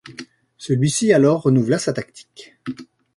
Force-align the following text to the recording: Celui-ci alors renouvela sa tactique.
Celui-ci 0.57 1.13
alors 1.13 1.43
renouvela 1.43 1.77
sa 1.77 1.93
tactique. 1.93 2.55